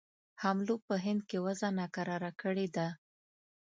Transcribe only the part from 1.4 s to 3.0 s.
وضع ناکراره کړې ده.